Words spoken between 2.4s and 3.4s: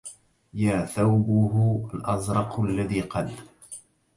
الذي قد